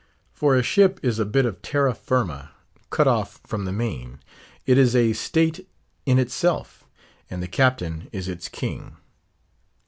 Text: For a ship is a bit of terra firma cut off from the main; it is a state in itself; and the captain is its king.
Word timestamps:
For 0.33 0.55
a 0.55 0.63
ship 0.63 0.99
is 1.03 1.19
a 1.19 1.25
bit 1.25 1.45
of 1.45 1.61
terra 1.61 1.93
firma 1.93 2.53
cut 2.89 3.07
off 3.07 3.39
from 3.45 3.65
the 3.65 3.71
main; 3.71 4.19
it 4.65 4.75
is 4.79 4.95
a 4.95 5.13
state 5.13 5.69
in 6.07 6.17
itself; 6.17 6.87
and 7.29 7.39
the 7.43 7.47
captain 7.47 8.09
is 8.11 8.27
its 8.27 8.49
king. 8.49 8.95